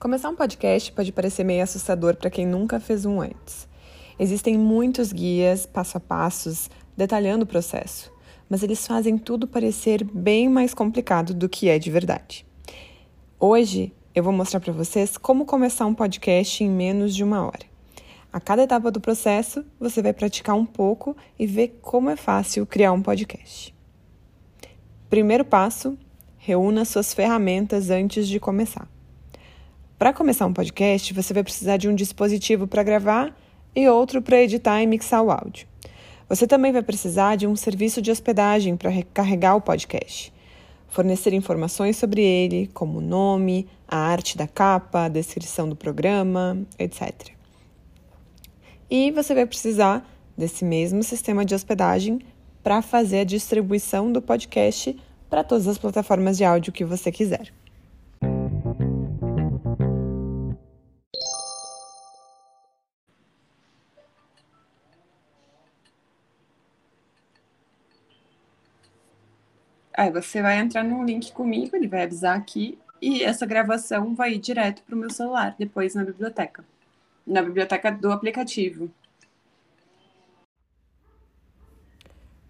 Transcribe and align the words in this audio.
Começar 0.00 0.30
um 0.30 0.34
podcast 0.34 0.90
pode 0.92 1.12
parecer 1.12 1.44
meio 1.44 1.62
assustador 1.62 2.16
para 2.16 2.30
quem 2.30 2.46
nunca 2.46 2.80
fez 2.80 3.04
um 3.04 3.20
antes. 3.20 3.68
Existem 4.18 4.56
muitos 4.56 5.12
guias, 5.12 5.66
passo 5.66 5.98
a 5.98 6.00
passos, 6.00 6.70
detalhando 6.96 7.44
o 7.44 7.46
processo, 7.46 8.10
mas 8.48 8.62
eles 8.62 8.86
fazem 8.86 9.18
tudo 9.18 9.46
parecer 9.46 10.02
bem 10.02 10.48
mais 10.48 10.72
complicado 10.72 11.34
do 11.34 11.50
que 11.50 11.68
é 11.68 11.78
de 11.78 11.90
verdade. 11.90 12.46
Hoje 13.38 13.92
eu 14.14 14.24
vou 14.24 14.32
mostrar 14.32 14.58
para 14.58 14.72
vocês 14.72 15.18
como 15.18 15.44
começar 15.44 15.84
um 15.84 15.94
podcast 15.94 16.64
em 16.64 16.70
menos 16.70 17.14
de 17.14 17.22
uma 17.22 17.44
hora. 17.44 17.66
A 18.32 18.40
cada 18.40 18.62
etapa 18.62 18.90
do 18.90 19.02
processo, 19.02 19.66
você 19.78 20.00
vai 20.00 20.14
praticar 20.14 20.56
um 20.56 20.64
pouco 20.64 21.14
e 21.38 21.46
ver 21.46 21.78
como 21.82 22.08
é 22.08 22.16
fácil 22.16 22.64
criar 22.64 22.92
um 22.92 23.02
podcast. 23.02 23.74
Primeiro 25.10 25.44
passo: 25.44 25.98
reúna 26.38 26.86
suas 26.86 27.12
ferramentas 27.12 27.90
antes 27.90 28.26
de 28.26 28.40
começar. 28.40 28.88
Para 30.00 30.14
começar 30.14 30.46
um 30.46 30.52
podcast, 30.54 31.12
você 31.12 31.34
vai 31.34 31.42
precisar 31.42 31.76
de 31.76 31.86
um 31.86 31.94
dispositivo 31.94 32.66
para 32.66 32.82
gravar 32.82 33.36
e 33.76 33.86
outro 33.86 34.22
para 34.22 34.40
editar 34.40 34.82
e 34.82 34.86
mixar 34.86 35.22
o 35.22 35.30
áudio. 35.30 35.68
Você 36.26 36.46
também 36.46 36.72
vai 36.72 36.82
precisar 36.82 37.36
de 37.36 37.46
um 37.46 37.54
serviço 37.54 38.00
de 38.00 38.10
hospedagem 38.10 38.78
para 38.78 38.88
recarregar 38.88 39.54
o 39.56 39.60
podcast, 39.60 40.32
fornecer 40.88 41.34
informações 41.34 41.98
sobre 41.98 42.22
ele, 42.22 42.70
como 42.72 42.96
o 42.96 43.02
nome, 43.02 43.68
a 43.86 43.98
arte 43.98 44.38
da 44.38 44.48
capa, 44.48 45.04
a 45.04 45.08
descrição 45.08 45.68
do 45.68 45.76
programa, 45.76 46.56
etc. 46.78 47.32
E 48.90 49.10
você 49.10 49.34
vai 49.34 49.44
precisar 49.44 50.10
desse 50.34 50.64
mesmo 50.64 51.02
sistema 51.02 51.44
de 51.44 51.54
hospedagem 51.54 52.20
para 52.62 52.80
fazer 52.80 53.18
a 53.18 53.24
distribuição 53.24 54.10
do 54.10 54.22
podcast 54.22 54.98
para 55.28 55.44
todas 55.44 55.68
as 55.68 55.76
plataformas 55.76 56.38
de 56.38 56.44
áudio 56.44 56.72
que 56.72 56.86
você 56.86 57.12
quiser. 57.12 57.52
Aí 70.00 70.10
você 70.10 70.40
vai 70.40 70.58
entrar 70.58 70.82
no 70.82 71.04
link 71.04 71.30
comigo, 71.30 71.76
ele 71.76 71.86
vai 71.86 72.04
avisar 72.04 72.34
aqui, 72.34 72.78
e 73.02 73.22
essa 73.22 73.44
gravação 73.44 74.14
vai 74.14 74.32
ir 74.32 74.38
direto 74.38 74.82
para 74.82 74.94
o 74.94 74.98
meu 74.98 75.10
celular, 75.10 75.54
depois 75.58 75.94
na 75.94 76.02
biblioteca. 76.02 76.64
Na 77.26 77.42
biblioteca 77.42 77.92
do 77.92 78.10
aplicativo. 78.10 78.90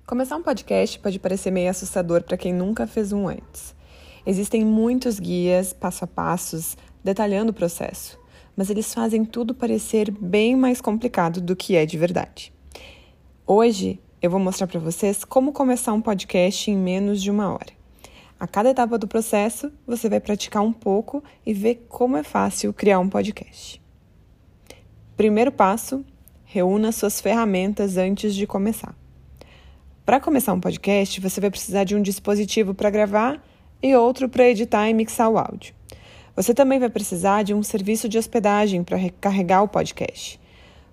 Começar 0.06 0.36
um 0.36 0.44
podcast 0.44 0.96
pode 1.00 1.18
parecer 1.18 1.50
meio 1.50 1.68
assustador 1.68 2.22
para 2.22 2.36
quem 2.36 2.52
nunca 2.54 2.86
fez 2.86 3.12
um 3.12 3.26
antes. 3.26 3.74
Existem 4.24 4.64
muitos 4.64 5.18
guias, 5.18 5.72
passo 5.72 6.04
a 6.04 6.06
passos, 6.06 6.76
detalhando 7.02 7.50
o 7.50 7.54
processo, 7.54 8.16
mas 8.56 8.70
eles 8.70 8.94
fazem 8.94 9.24
tudo 9.24 9.56
parecer 9.56 10.08
bem 10.12 10.54
mais 10.54 10.80
complicado 10.80 11.40
do 11.40 11.56
que 11.56 11.74
é 11.74 11.84
de 11.84 11.98
verdade. 11.98 12.52
Hoje 13.44 13.98
eu 14.22 14.30
vou 14.30 14.38
mostrar 14.38 14.66
para 14.66 14.78
vocês 14.78 15.24
como 15.24 15.52
começar 15.52 15.94
um 15.94 16.00
podcast 16.02 16.70
em 16.70 16.76
menos 16.76 17.22
de 17.22 17.30
uma 17.30 17.50
hora. 17.50 17.72
A 18.38 18.46
cada 18.46 18.70
etapa 18.70 18.98
do 18.98 19.08
processo, 19.08 19.72
você 19.86 20.08
vai 20.10 20.20
praticar 20.20 20.62
um 20.62 20.72
pouco 20.72 21.24
e 21.44 21.54
ver 21.54 21.86
como 21.88 22.16
é 22.16 22.22
fácil 22.22 22.72
criar 22.72 22.98
um 22.98 23.08
podcast. 23.08 23.80
Primeiro 25.16 25.50
passo: 25.50 26.04
reúna 26.44 26.92
suas 26.92 27.20
ferramentas 27.20 27.96
antes 27.96 28.34
de 28.34 28.46
começar. 28.46 28.94
Para 30.04 30.20
começar 30.20 30.52
um 30.52 30.60
podcast, 30.60 31.18
você 31.20 31.40
vai 31.40 31.50
precisar 31.50 31.84
de 31.84 31.94
um 31.94 32.02
dispositivo 32.02 32.74
para 32.74 32.90
gravar 32.90 33.42
e 33.82 33.94
outro 33.94 34.28
para 34.28 34.48
editar 34.48 34.88
e 34.88 34.94
mixar 34.94 35.30
o 35.30 35.38
áudio. 35.38 35.74
Você 36.36 36.52
também 36.52 36.78
vai 36.78 36.90
precisar 36.90 37.42
de 37.42 37.54
um 37.54 37.62
serviço 37.62 38.08
de 38.08 38.18
hospedagem 38.18 38.84
para 38.84 38.96
recarregar 38.96 39.62
o 39.62 39.68
podcast 39.68 40.38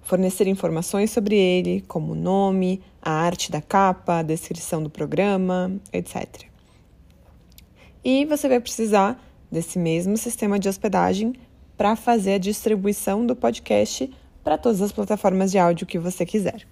fornecer 0.07 0.47
informações 0.47 1.11
sobre 1.11 1.35
ele, 1.35 1.83
como 1.85 2.13
o 2.13 2.15
nome, 2.15 2.81
a 3.01 3.11
arte 3.11 3.51
da 3.51 3.61
capa, 3.61 4.19
a 4.19 4.23
descrição 4.23 4.81
do 4.81 4.89
programa, 4.89 5.69
etc. 5.91 6.45
E 8.03 8.23
você 8.25 8.47
vai 8.47 8.61
precisar 8.61 9.21
desse 9.51 9.77
mesmo 9.77 10.15
sistema 10.17 10.57
de 10.57 10.69
hospedagem 10.69 11.33
para 11.75 11.97
fazer 11.97 12.35
a 12.35 12.37
distribuição 12.37 13.25
do 13.25 13.35
podcast 13.35 14.09
para 14.45 14.57
todas 14.57 14.81
as 14.81 14.93
plataformas 14.93 15.51
de 15.51 15.57
áudio 15.57 15.85
que 15.85 15.99
você 15.99 16.25
quiser. 16.25 16.65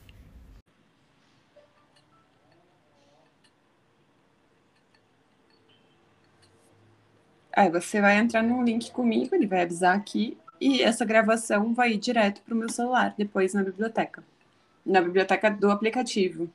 Aí 7.54 7.70
você 7.70 8.00
vai 8.00 8.18
entrar 8.18 8.42
no 8.42 8.64
link 8.64 8.92
comigo, 8.92 9.36
ele 9.36 9.46
vai 9.46 9.64
avisar 9.64 9.94
aqui 9.94 10.38
e 10.60 10.82
essa 10.82 11.06
gravação 11.06 11.74
vai 11.74 11.94
ir 11.94 11.98
direto 11.98 12.42
para 12.42 12.54
o 12.54 12.58
meu 12.58 12.70
celular, 12.70 13.14
depois 13.18 13.54
na 13.54 13.64
biblioteca. 13.64 14.24
Na 14.86 15.02
biblioteca 15.02 15.50
do 15.50 15.72
aplicativo. 15.72 16.50